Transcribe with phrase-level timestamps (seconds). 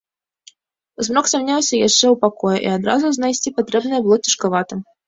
[1.07, 4.87] Змрок цямнеўся яшчэ ў пакоі, і адразу знайсці патрэбнае было цяжкавата.